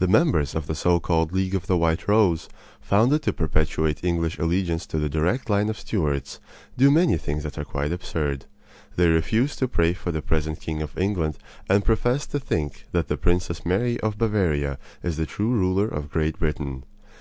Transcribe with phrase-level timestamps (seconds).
[0.00, 2.48] The members of the so called League of the White Rose,
[2.80, 6.40] founded to perpetuate English allegiance to the direct line of Stuarts,
[6.76, 8.46] do many things that are quite absurd.
[8.96, 11.38] They refuse to pray for the present King of England
[11.70, 16.10] and profess to think that the Princess Mary of Bavaria is the true ruler of
[16.10, 16.82] Great Britain.